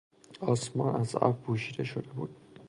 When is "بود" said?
2.11-2.35